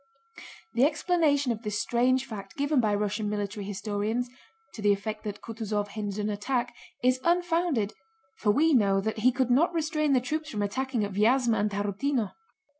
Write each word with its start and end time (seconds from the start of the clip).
The 0.73 0.83
explanation 0.83 1.51
of 1.51 1.61
this 1.61 1.79
strange 1.79 2.25
fact 2.25 2.57
given 2.57 2.79
by 2.79 2.95
Russian 2.95 3.29
military 3.29 3.67
historians 3.67 4.27
(to 4.73 4.81
the 4.81 4.91
effect 4.91 5.23
that 5.25 5.41
Kutúzov 5.41 5.89
hindered 5.89 6.17
an 6.21 6.31
attack) 6.31 6.73
is 7.03 7.19
unfounded, 7.23 7.93
for 8.37 8.49
we 8.49 8.73
know 8.73 8.99
that 8.99 9.19
he 9.19 9.31
could 9.31 9.51
not 9.51 9.71
restrain 9.75 10.13
the 10.13 10.19
troops 10.19 10.49
from 10.49 10.63
attacking 10.63 11.03
at 11.05 11.13
Vyázma 11.13 11.59
and 11.59 11.69
Tarútino. 11.69 12.31